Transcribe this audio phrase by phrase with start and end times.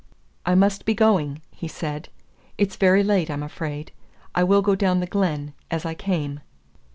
[0.47, 2.09] "I must be going," he said;
[2.57, 3.91] "it's very late, I'm afraid.
[4.33, 6.39] I will go down the glen, as I came."